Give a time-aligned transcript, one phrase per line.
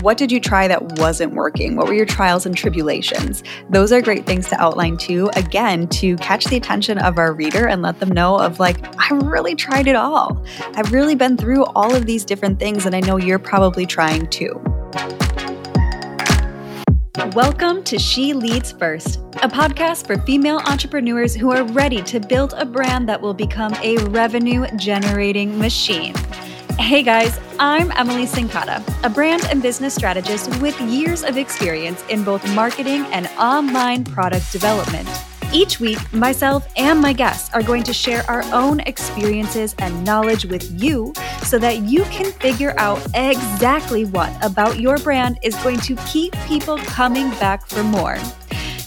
[0.00, 1.76] What did you try that wasn't working?
[1.76, 3.44] What were your trials and tribulations?
[3.70, 7.68] Those are great things to outline too, again, to catch the attention of our reader
[7.68, 10.44] and let them know of like, I really tried it all.
[10.74, 14.26] I've really been through all of these different things, and I know you're probably trying
[14.30, 14.60] too.
[17.32, 22.52] Welcome to She Leads First, a podcast for female entrepreneurs who are ready to build
[22.56, 26.16] a brand that will become a revenue generating machine.
[26.78, 32.24] Hey guys, I'm Emily Cincotta, a brand and business strategist with years of experience in
[32.24, 35.08] both marketing and online product development.
[35.52, 40.46] Each week, myself and my guests are going to share our own experiences and knowledge
[40.46, 41.12] with you
[41.44, 46.32] so that you can figure out exactly what about your brand is going to keep
[46.46, 48.16] people coming back for more.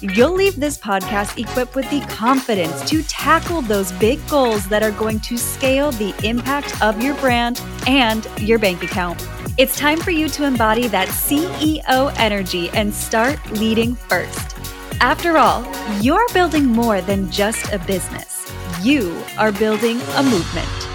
[0.02, 4.92] You'll leave this podcast equipped with the confidence to tackle those big goals that are
[4.92, 9.26] going to scale the impact of your brand and your bank account.
[9.58, 14.58] It's time for you to embody that CEO energy and start leading first.
[15.00, 15.66] After all,
[16.02, 18.52] you're building more than just a business,
[18.82, 20.95] you are building a movement.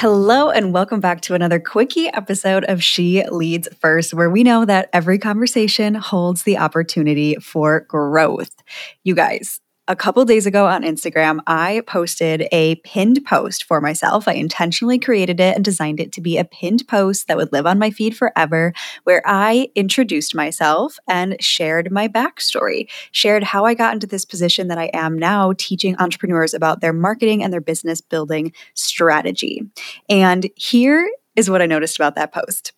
[0.00, 4.64] Hello, and welcome back to another quickie episode of She Leads First, where we know
[4.64, 8.54] that every conversation holds the opportunity for growth.
[9.02, 14.28] You guys, a couple days ago on Instagram, I posted a pinned post for myself.
[14.28, 17.66] I intentionally created it and designed it to be a pinned post that would live
[17.66, 23.72] on my feed forever, where I introduced myself and shared my backstory, shared how I
[23.72, 27.62] got into this position that I am now, teaching entrepreneurs about their marketing and their
[27.62, 29.62] business building strategy.
[30.10, 32.72] And here is what I noticed about that post.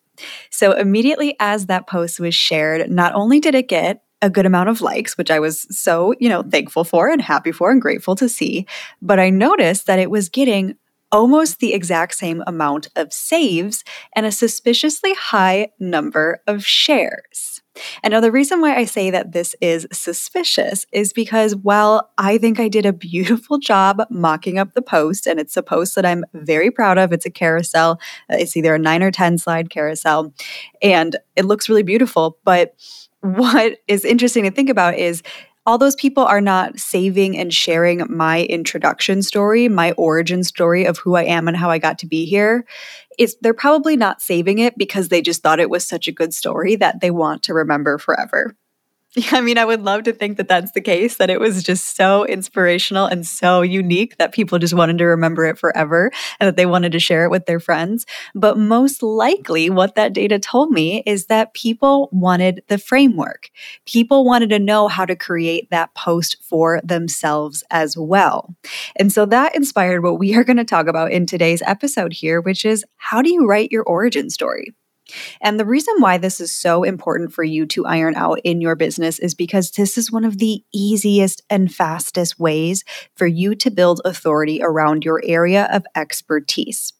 [0.49, 4.69] So, immediately as that post was shared, not only did it get a good amount
[4.69, 8.15] of likes, which I was so, you know, thankful for and happy for and grateful
[8.15, 8.65] to see.
[9.01, 10.75] But I noticed that it was getting
[11.11, 13.83] almost the exact same amount of saves
[14.15, 17.61] and a suspiciously high number of shares.
[18.03, 22.37] And now, the reason why I say that this is suspicious is because while I
[22.37, 26.05] think I did a beautiful job mocking up the post, and it's a post that
[26.05, 29.69] I'm very proud of, it's a carousel, uh, it's either a nine or 10 slide
[29.69, 30.33] carousel,
[30.81, 32.75] and it looks really beautiful, but
[33.21, 35.23] what is interesting to think about is
[35.65, 40.97] all those people are not saving and sharing my introduction story, my origin story of
[40.97, 42.65] who I am and how I got to be here.
[43.19, 46.33] It's they're probably not saving it because they just thought it was such a good
[46.33, 48.55] story that they want to remember forever.
[49.31, 51.97] I mean, I would love to think that that's the case, that it was just
[51.97, 56.55] so inspirational and so unique that people just wanted to remember it forever and that
[56.55, 58.05] they wanted to share it with their friends.
[58.35, 63.49] But most likely, what that data told me is that people wanted the framework.
[63.85, 68.55] People wanted to know how to create that post for themselves as well.
[68.95, 72.39] And so that inspired what we are going to talk about in today's episode here,
[72.39, 74.73] which is how do you write your origin story?
[75.41, 78.75] And the reason why this is so important for you to iron out in your
[78.75, 82.83] business is because this is one of the easiest and fastest ways
[83.15, 86.93] for you to build authority around your area of expertise.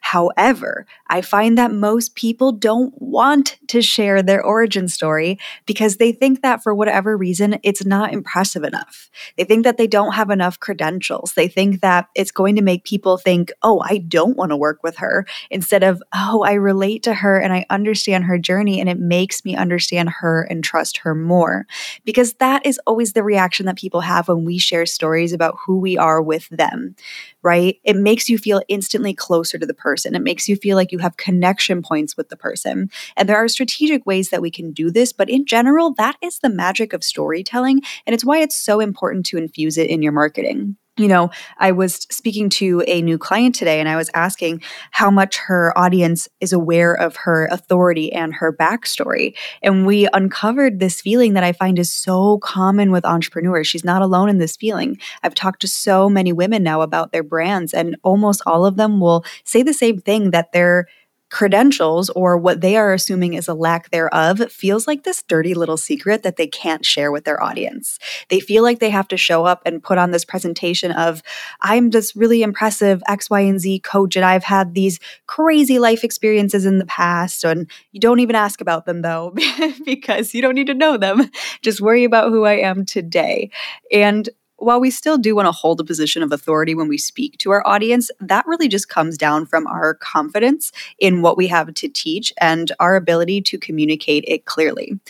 [0.00, 6.12] However, I find that most people don't want to share their origin story because they
[6.12, 9.10] think that for whatever reason, it's not impressive enough.
[9.36, 11.34] They think that they don't have enough credentials.
[11.34, 14.84] They think that it's going to make people think, oh, I don't want to work
[14.84, 18.88] with her, instead of, oh, I relate to her and I understand her journey and
[18.88, 21.66] it makes me understand her and trust her more.
[22.04, 25.78] Because that is always the reaction that people have when we share stories about who
[25.78, 26.94] we are with them
[27.42, 27.78] right?
[27.84, 30.14] It makes you feel instantly closer to the person.
[30.14, 32.90] It makes you feel like you have connection points with the person.
[33.16, 36.38] And there are strategic ways that we can do this, but in general, that is
[36.38, 37.82] the magic of storytelling.
[38.06, 41.72] And it's why it's so important to infuse it in your marketing you know, I
[41.72, 46.28] was speaking to a new client today and I was asking how much her audience
[46.40, 49.34] is aware of her authority and her backstory.
[49.62, 53.66] And we uncovered this feeling that I find is so common with entrepreneurs.
[53.66, 54.98] She's not alone in this feeling.
[55.22, 59.00] I've talked to so many women now about their brands, and almost all of them
[59.00, 60.86] will say the same thing that they're
[61.30, 65.76] credentials or what they are assuming is a lack thereof feels like this dirty little
[65.76, 67.98] secret that they can't share with their audience.
[68.28, 71.22] They feel like they have to show up and put on this presentation of,
[71.60, 76.02] I'm this really impressive X, Y, and Z coach, and I've had these crazy life
[76.02, 77.44] experiences in the past.
[77.44, 79.34] And you don't even ask about them though,
[79.84, 81.30] because you don't need to know them.
[81.62, 83.50] Just worry about who I am today.
[83.92, 84.28] And
[84.60, 87.50] while we still do want to hold a position of authority when we speak to
[87.50, 91.88] our audience, that really just comes down from our confidence in what we have to
[91.88, 95.00] teach and our ability to communicate it clearly.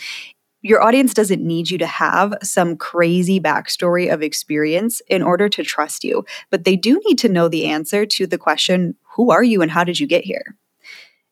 [0.63, 5.63] Your audience doesn't need you to have some crazy backstory of experience in order to
[5.63, 9.43] trust you, but they do need to know the answer to the question who are
[9.43, 10.55] you and how did you get here?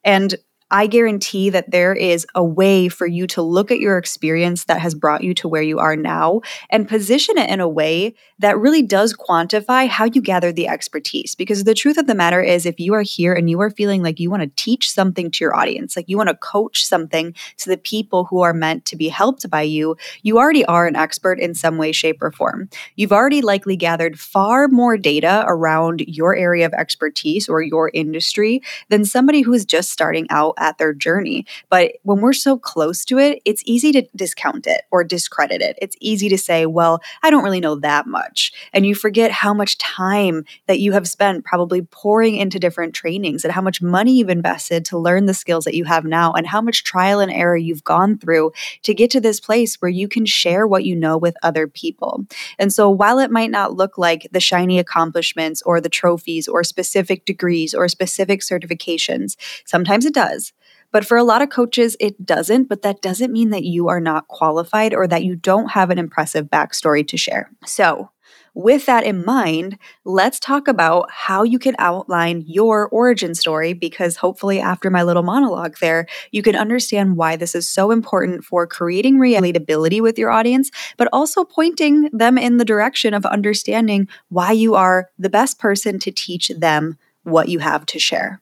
[0.03, 0.35] And
[0.71, 4.79] I guarantee that there is a way for you to look at your experience that
[4.79, 8.57] has brought you to where you are now and position it in a way that
[8.57, 11.35] really does quantify how you gather the expertise.
[11.35, 14.03] Because the truth of the matter is, if you are here and you are feeling
[14.03, 17.33] like you want to teach something to your audience, like you want to coach something
[17.57, 20.95] to the people who are meant to be helped by you, you already are an
[20.95, 22.69] expert in some way, shape, or form.
[22.95, 28.61] You've already likely gathered far more data around your area of expertise or your industry
[28.89, 31.45] than somebody who is just starting out at their journey.
[31.69, 35.77] But when we're so close to it, it's easy to discount it or discredit it.
[35.81, 38.51] It's easy to say, well, I don't really know that much.
[38.73, 43.43] And you forget how much time that you have spent probably pouring into different trainings
[43.43, 46.47] and how much money you've invested to learn the skills that you have now and
[46.47, 48.51] how much trial and error you've gone through
[48.83, 52.25] to get to this place where you can share what you know with other people.
[52.57, 56.63] And so while it might not look like the shiny accomplishments or the trophies or
[56.63, 59.35] specific degrees or specific certifications,
[59.65, 60.48] sometimes it does.
[60.91, 62.69] But for a lot of coaches, it doesn't.
[62.69, 65.99] But that doesn't mean that you are not qualified or that you don't have an
[65.99, 67.51] impressive backstory to share.
[67.65, 68.09] So,
[68.55, 74.17] with that in mind, let's talk about how you can outline your origin story because
[74.17, 78.65] hopefully, after my little monologue there, you can understand why this is so important for
[78.65, 84.51] creating relatability with your audience, but also pointing them in the direction of understanding why
[84.51, 88.41] you are the best person to teach them what you have to share.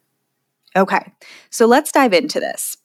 [0.76, 1.14] Okay,
[1.50, 2.78] so let's dive into this.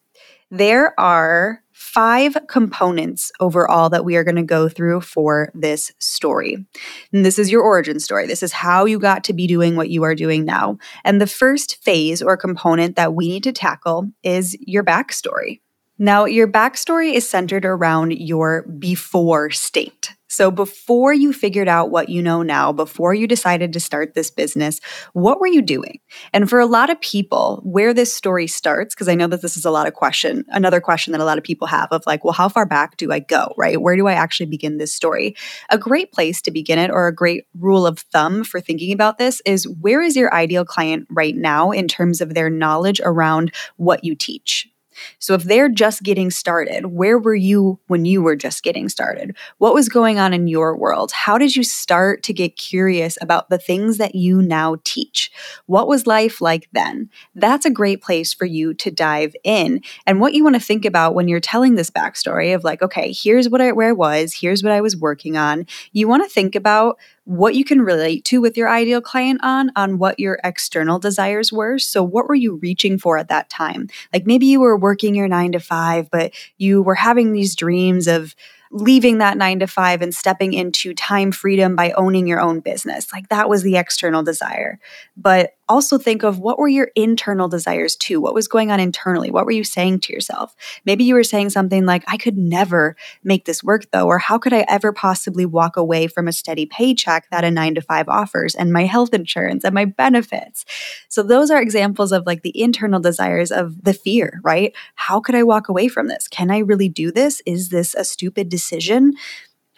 [0.50, 6.64] There are five components overall that we are going to go through for this story.
[7.12, 8.26] And this is your origin story.
[8.26, 10.78] This is how you got to be doing what you are doing now.
[11.04, 15.60] And the first phase or component that we need to tackle is your backstory.
[15.98, 20.14] Now, your backstory is centered around your before state.
[20.32, 24.30] So, before you figured out what you know now, before you decided to start this
[24.30, 24.80] business,
[25.12, 26.00] what were you doing?
[26.32, 29.58] And for a lot of people, where this story starts, because I know that this
[29.58, 32.24] is a lot of question, another question that a lot of people have of like,
[32.24, 33.78] well, how far back do I go, right?
[33.78, 35.36] Where do I actually begin this story?
[35.68, 39.18] A great place to begin it, or a great rule of thumb for thinking about
[39.18, 43.52] this, is where is your ideal client right now in terms of their knowledge around
[43.76, 44.71] what you teach?
[45.18, 49.36] So if they're just getting started, where were you when you were just getting started?
[49.58, 51.12] What was going on in your world?
[51.12, 55.30] How did you start to get curious about the things that you now teach?
[55.66, 57.10] What was life like then?
[57.34, 59.80] That's a great place for you to dive in.
[60.06, 63.12] And what you want to think about when you're telling this backstory of like, okay,
[63.12, 65.66] here's what I where I was, here's what I was working on.
[65.92, 69.70] You want to think about what you can relate to with your ideal client on
[69.76, 73.88] on what your external desires were so what were you reaching for at that time
[74.12, 78.06] like maybe you were working your 9 to 5 but you were having these dreams
[78.06, 78.34] of
[78.72, 83.12] leaving that nine to five and stepping into time freedom by owning your own business.
[83.12, 84.80] Like that was the external desire.
[85.14, 88.20] But also think of what were your internal desires too?
[88.20, 89.30] What was going on internally?
[89.30, 90.54] What were you saying to yourself?
[90.84, 94.36] Maybe you were saying something like, I could never make this work though, or how
[94.36, 98.08] could I ever possibly walk away from a steady paycheck that a nine to five
[98.08, 100.66] offers and my health insurance and my benefits?
[101.08, 104.74] So those are examples of like the internal desires of the fear, right?
[104.94, 106.28] How could I walk away from this?
[106.28, 107.40] Can I really do this?
[107.46, 109.14] Is this a stupid decision?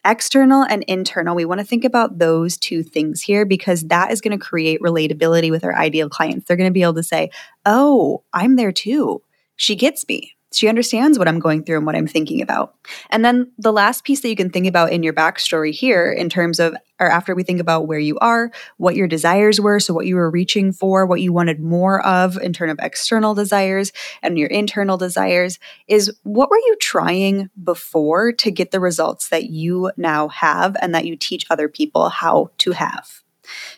[0.05, 1.35] External and internal.
[1.35, 4.81] We want to think about those two things here because that is going to create
[4.81, 6.47] relatability with our ideal clients.
[6.47, 7.31] They're going to be able to say,
[7.65, 9.23] Oh, I'm there too.
[9.57, 10.34] She gets me.
[10.57, 12.75] She understands what I'm going through and what I'm thinking about.
[13.11, 16.29] And then the last piece that you can think about in your backstory here, in
[16.29, 19.93] terms of, or after we think about where you are, what your desires were, so
[19.93, 23.93] what you were reaching for, what you wanted more of in terms of external desires
[24.23, 25.59] and your internal desires,
[25.89, 30.95] is what were you trying before to get the results that you now have and
[30.95, 33.24] that you teach other people how to have?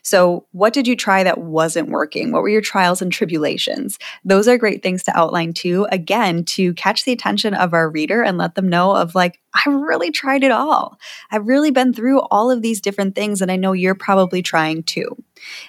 [0.03, 2.33] So, what did you try that wasn't working?
[2.33, 3.99] What were your trials and tribulations?
[4.25, 8.23] Those are great things to outline too, again, to catch the attention of our reader
[8.23, 10.99] and let them know of like, I really tried it all.
[11.31, 14.83] I've really been through all of these different things, and I know you're probably trying
[14.83, 15.17] too.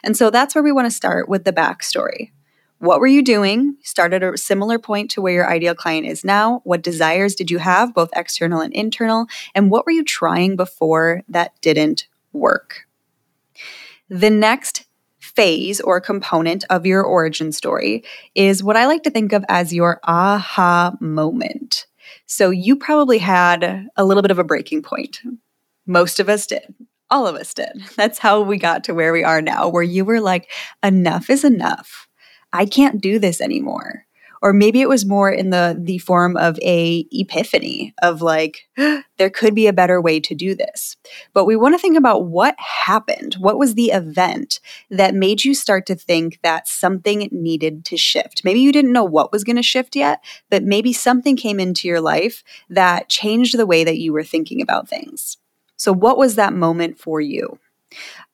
[0.03, 2.31] And so that's where we want to start with the backstory.
[2.79, 3.77] What were you doing?
[3.81, 6.61] Start at a similar point to where your ideal client is now.
[6.63, 9.25] What desires did you have, both external and internal?
[9.55, 12.86] And what were you trying before that didn't work?
[14.09, 14.85] The next
[15.19, 18.03] phase or component of your origin story
[18.35, 21.85] is what I like to think of as your aha moment.
[22.25, 25.21] So you probably had a little bit of a breaking point.
[25.85, 26.73] Most of us did.
[27.09, 27.83] All of us did.
[27.95, 30.49] That's how we got to where we are now, where you were like,
[30.83, 32.07] enough is enough.
[32.51, 34.06] I can't do this anymore.
[34.41, 38.67] Or maybe it was more in the the form of a epiphany of like
[39.17, 40.95] there could be a better way to do this.
[41.33, 43.35] But we want to think about what happened.
[43.39, 48.43] What was the event that made you start to think that something needed to shift?
[48.43, 51.87] Maybe you didn't know what was going to shift yet but maybe something came into
[51.87, 55.37] your life that changed the way that you were thinking about things.
[55.75, 57.59] So what was that moment for you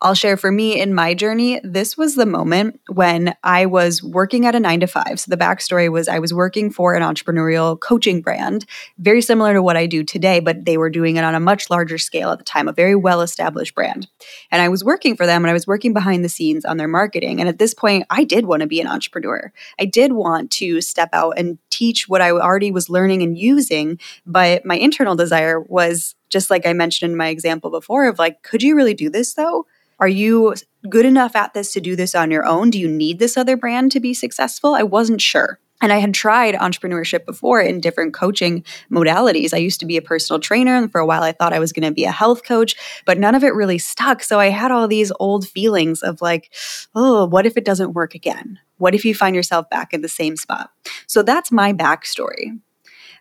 [0.01, 4.45] I'll share for me in my journey, this was the moment when I was working
[4.45, 5.19] at a nine to five.
[5.19, 8.65] So the backstory was I was working for an entrepreneurial coaching brand,
[8.98, 11.69] very similar to what I do today, but they were doing it on a much
[11.69, 14.10] larger scale at the time, a very well established brand.
[14.51, 16.88] And I was working for them and I was working behind the scenes on their
[16.88, 17.39] marketing.
[17.39, 19.53] And at this point, I did want to be an entrepreneur.
[19.79, 24.00] I did want to step out and teach what I already was learning and using,
[24.25, 28.44] but my internal desire was just like I mentioned in my example before of like,
[28.44, 29.65] could you really do this though?
[30.00, 30.56] Are you
[30.89, 32.70] good enough at this to do this on your own?
[32.70, 34.75] Do you need this other brand to be successful?
[34.75, 35.60] I wasn't sure.
[35.82, 39.53] And I had tried entrepreneurship before in different coaching modalities.
[39.53, 41.74] I used to be a personal trainer, and for a while I thought I was
[41.74, 42.75] going to be a health coach,
[43.06, 44.24] but none of it really stuck.
[44.24, 46.53] So I had all these old feelings of like,
[46.96, 48.60] oh, what if it doesn't work again?
[48.84, 50.70] What if you find yourself back in the same spot?
[51.08, 52.60] So that's my backstory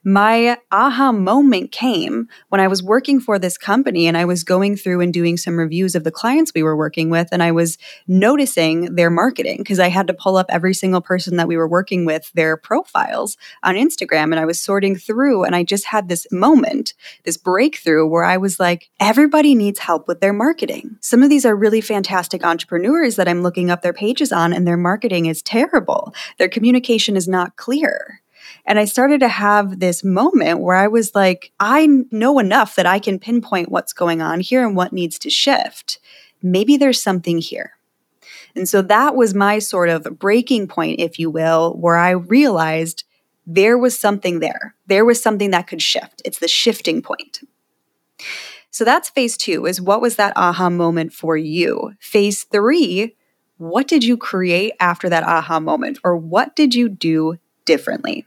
[0.04, 4.76] my aha moment came when I was working for this company and I was going
[4.76, 7.28] through and doing some reviews of the clients we were working with.
[7.30, 7.78] And I was
[8.08, 11.68] noticing their marketing because I had to pull up every single person that we were
[11.68, 14.24] working with, their profiles on Instagram.
[14.24, 16.94] And I was sorting through and I just had this moment,
[17.24, 20.96] this breakthrough where I was like, everybody needs help with their marketing.
[21.00, 24.66] Some of these are really fantastic entrepreneurs that I'm looking up their pages on and
[24.66, 26.12] their marketing is terrible.
[26.38, 28.21] Their communication is not clear.
[28.64, 32.86] And I started to have this moment where I was like, I know enough that
[32.86, 35.98] I can pinpoint what's going on here and what needs to shift.
[36.42, 37.72] Maybe there's something here.
[38.54, 43.04] And so that was my sort of breaking point, if you will, where I realized
[43.46, 44.74] there was something there.
[44.86, 46.22] There was something that could shift.
[46.24, 47.40] It's the shifting point.
[48.70, 51.94] So that's phase two is what was that aha moment for you?
[51.98, 53.16] Phase three,
[53.58, 55.98] what did you create after that aha moment?
[56.04, 58.26] Or what did you do differently?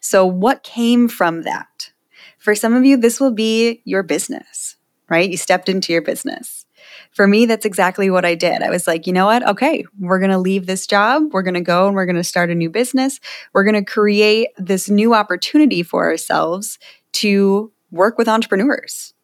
[0.00, 1.92] So, what came from that?
[2.38, 4.76] For some of you, this will be your business,
[5.08, 5.28] right?
[5.28, 6.66] You stepped into your business.
[7.10, 8.62] For me, that's exactly what I did.
[8.62, 9.46] I was like, you know what?
[9.48, 11.32] Okay, we're going to leave this job.
[11.32, 13.18] We're going to go and we're going to start a new business.
[13.52, 16.78] We're going to create this new opportunity for ourselves
[17.14, 19.14] to work with entrepreneurs.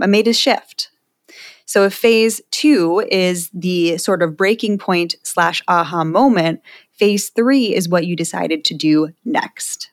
[0.00, 0.90] I made a shift.
[1.66, 6.62] So if phase two is the sort of breaking point slash aha moment,
[7.00, 9.90] phase three is what you decided to do next.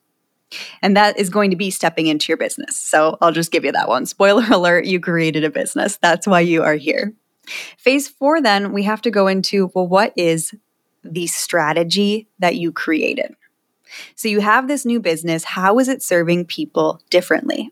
[0.81, 2.77] And that is going to be stepping into your business.
[2.77, 4.05] So I'll just give you that one.
[4.05, 5.97] Spoiler alert, you created a business.
[6.01, 7.13] That's why you are here.
[7.77, 10.53] Phase four, then we have to go into well, what is
[11.01, 13.33] the strategy that you created?
[14.15, 15.45] So you have this new business.
[15.45, 17.71] How is it serving people differently?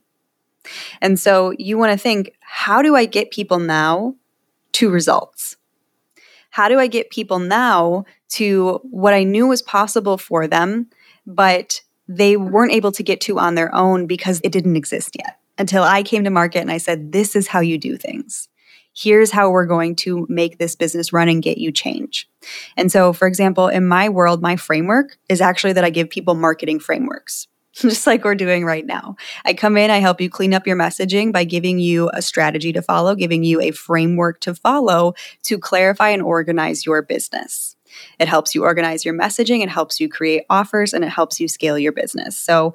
[1.01, 4.15] And so you want to think how do I get people now
[4.73, 5.57] to results?
[6.55, 10.87] How do I get people now to what I knew was possible for them,
[11.27, 15.37] but they weren't able to get to on their own because it didn't exist yet
[15.57, 18.47] until I came to market and I said, This is how you do things.
[18.95, 22.29] Here's how we're going to make this business run and get you change.
[22.77, 26.35] And so, for example, in my world, my framework is actually that I give people
[26.35, 27.49] marketing frameworks.
[27.81, 29.17] Just like we're doing right now.
[29.43, 32.71] I come in, I help you clean up your messaging by giving you a strategy
[32.71, 35.13] to follow, giving you a framework to follow
[35.43, 37.75] to clarify and organize your business.
[38.17, 41.49] It helps you organize your messaging, it helps you create offers, and it helps you
[41.49, 42.37] scale your business.
[42.37, 42.73] So,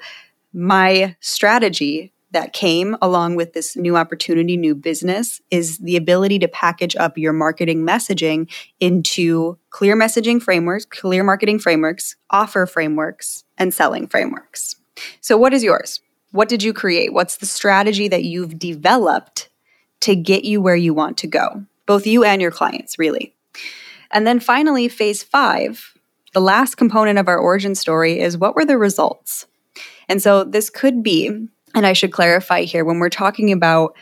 [0.52, 6.48] my strategy that came along with this new opportunity, new business, is the ability to
[6.48, 13.72] package up your marketing messaging into clear messaging frameworks, clear marketing frameworks, offer frameworks, and
[13.72, 14.79] selling frameworks.
[15.20, 16.00] So, what is yours?
[16.32, 17.12] What did you create?
[17.12, 19.48] What's the strategy that you've developed
[20.00, 21.64] to get you where you want to go?
[21.86, 23.34] Both you and your clients, really.
[24.12, 25.94] And then finally, phase five,
[26.32, 29.46] the last component of our origin story is what were the results?
[30.08, 33.96] And so this could be, and I should clarify here, when we're talking about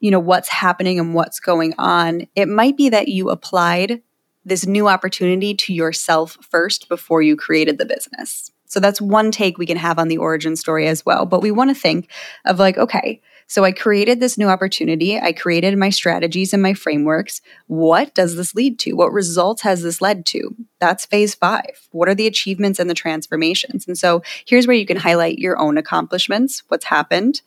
[0.00, 4.00] you know what's happening and what's going on it might be that you applied
[4.44, 9.58] this new opportunity to yourself first before you created the business so that's one take
[9.58, 12.10] we can have on the origin story as well but we want to think
[12.44, 13.20] of like okay
[13.50, 15.18] so I created this new opportunity.
[15.18, 17.40] I created my strategies and my frameworks.
[17.66, 18.92] What does this lead to?
[18.92, 20.54] What results has this led to?
[20.80, 21.88] That's phase five.
[21.90, 23.88] What are the achievements and the transformations?
[23.88, 27.40] And so here's where you can highlight your own accomplishments, what's happened.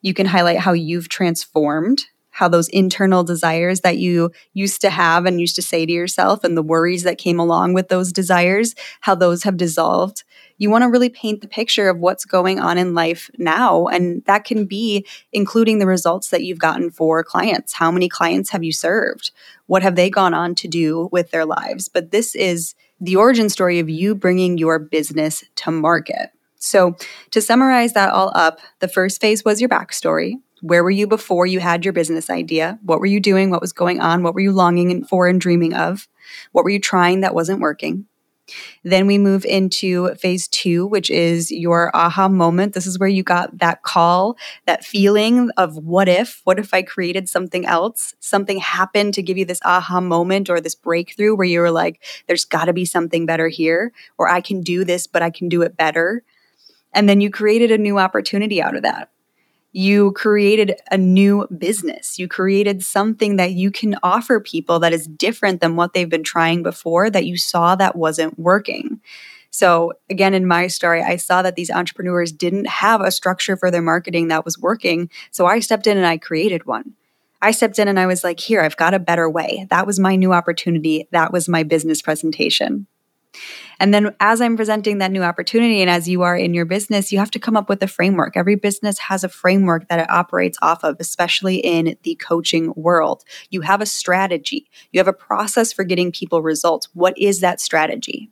[0.00, 5.24] You can highlight how you've transformed how those internal desires that you used to have
[5.24, 8.74] and used to say to yourself and the worries that came along with those desires,
[9.02, 10.24] how those have dissolved.
[10.58, 13.86] You want to really paint the picture of what's going on in life now.
[13.86, 17.74] And that can be including the results that you've gotten for clients.
[17.74, 19.30] How many clients have you served?
[19.66, 21.88] What have they gone on to do with their lives?
[21.88, 26.30] But this is the origin story of you bringing your business to market.
[26.56, 26.96] So,
[27.32, 30.36] to summarize that all up, the first phase was your backstory.
[30.62, 32.78] Where were you before you had your business idea?
[32.82, 33.50] What were you doing?
[33.50, 34.22] What was going on?
[34.22, 36.08] What were you longing for and dreaming of?
[36.52, 38.06] What were you trying that wasn't working?
[38.82, 42.74] Then we move into phase two, which is your aha moment.
[42.74, 44.36] This is where you got that call,
[44.66, 46.42] that feeling of what if?
[46.44, 48.14] What if I created something else?
[48.20, 52.02] Something happened to give you this aha moment or this breakthrough where you were like,
[52.26, 55.48] there's got to be something better here, or I can do this, but I can
[55.48, 56.22] do it better.
[56.92, 59.10] And then you created a new opportunity out of that.
[59.76, 62.16] You created a new business.
[62.16, 66.22] You created something that you can offer people that is different than what they've been
[66.22, 69.00] trying before that you saw that wasn't working.
[69.50, 73.68] So, again, in my story, I saw that these entrepreneurs didn't have a structure for
[73.72, 75.10] their marketing that was working.
[75.32, 76.94] So, I stepped in and I created one.
[77.42, 79.66] I stepped in and I was like, here, I've got a better way.
[79.70, 81.08] That was my new opportunity.
[81.10, 82.86] That was my business presentation.
[83.80, 87.12] And then as I'm presenting that new opportunity and as you are in your business,
[87.12, 88.36] you have to come up with a framework.
[88.36, 93.24] Every business has a framework that it operates off of, especially in the coaching world.
[93.50, 96.88] You have a strategy, you have a process for getting people results.
[96.94, 98.30] What is that strategy?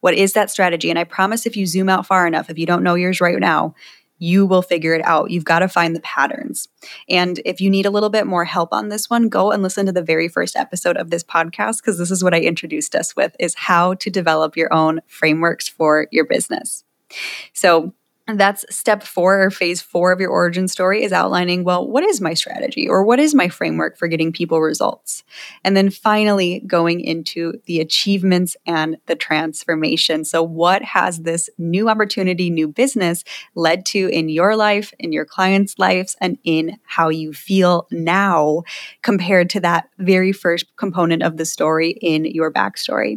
[0.00, 0.90] What is that strategy?
[0.90, 3.38] And I promise if you zoom out far enough, if you don't know yours right
[3.38, 3.74] now,
[4.20, 5.30] you will figure it out.
[5.30, 6.68] You've got to find the patterns.
[7.08, 9.86] And if you need a little bit more help on this one, go and listen
[9.86, 13.16] to the very first episode of this podcast because this is what I introduced us
[13.16, 16.84] with is how to develop your own frameworks for your business.
[17.54, 17.92] So,
[18.38, 22.20] that's step four or phase four of your origin story is outlining, well, what is
[22.20, 25.24] my strategy or what is my framework for getting people results?
[25.64, 30.24] And then finally going into the achievements and the transformation.
[30.24, 35.24] So, what has this new opportunity, new business led to in your life, in your
[35.24, 38.62] clients' lives, and in how you feel now
[39.02, 43.16] compared to that very first component of the story in your backstory?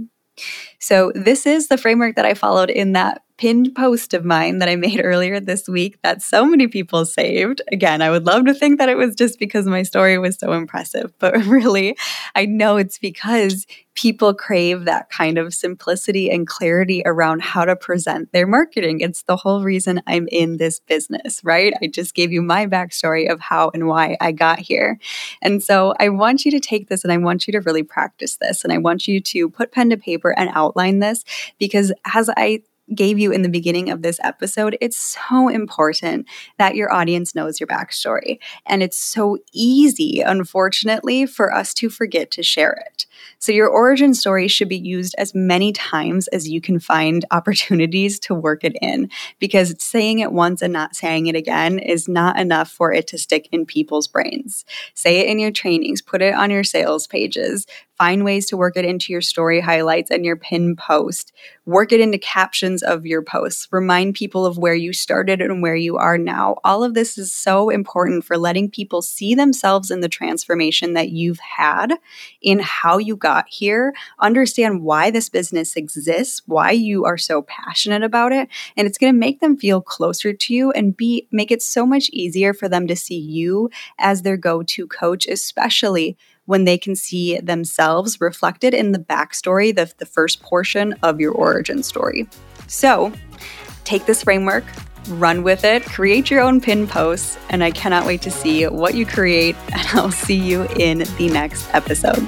[0.80, 4.70] So, this is the framework that I followed in that pinned post of mine that
[4.70, 7.62] I made earlier this week that so many people saved.
[7.74, 10.54] Again, I would love to think that it was just because my story was so
[10.54, 11.98] impressive, but really,
[12.36, 17.76] I know it's because people crave that kind of simplicity and clarity around how to
[17.76, 19.02] present their marketing.
[19.02, 21.74] It's the whole reason I'm in this business, right?
[21.82, 24.98] I just gave you my backstory of how and why I got here.
[25.42, 28.38] And so I want you to take this and I want you to really practice
[28.38, 28.64] this.
[28.64, 31.26] And I want you to put pen to paper and outline this
[31.60, 36.76] because as I gave you in the beginning of this episode, it's so important that
[36.76, 38.40] your audience knows your backstory.
[38.66, 43.06] And it's so easy, unfortunately, for us to forget to share it.
[43.40, 48.20] So, your origin story should be used as many times as you can find opportunities
[48.20, 52.40] to work it in, because saying it once and not saying it again is not
[52.40, 54.66] enough for it to stick in people's brains.
[54.94, 57.66] Say it in your trainings, put it on your sales pages,
[58.04, 61.32] Find ways to work it into your story highlights and your pin post.
[61.66, 63.70] Work it into captions of your posts.
[63.72, 66.58] Remind people of where you started and where you are now.
[66.66, 71.12] All of this is so important for letting people see themselves in the transformation that
[71.12, 71.94] you've had,
[72.42, 78.04] in how you got here, understand why this business exists, why you are so passionate
[78.04, 81.52] about it, and it's going to make them feel closer to you and be make
[81.52, 86.66] it so much easier for them to see you as their go-to coach, especially when
[86.66, 91.84] they can see themselves reflected in the backstory, the, the first portion of your origin
[91.84, 92.28] story.
[92.68, 93.12] So
[93.84, 94.64] take this framework,
[95.10, 98.96] run with it, create your own pin posts, and I cannot wait to see what
[98.96, 99.56] you create.
[99.74, 102.28] And I'll see you in the next episode.